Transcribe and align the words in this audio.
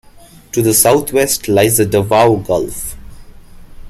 To 0.53 0.63
the 0.63 0.73
southwest 0.73 1.47
lies 1.47 1.77
the 1.77 1.85
Davao 1.85 2.37
Gulf. 2.37 2.97